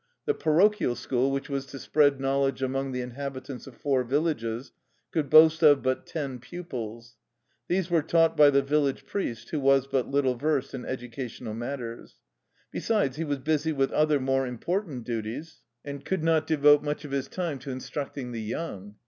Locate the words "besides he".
12.71-13.23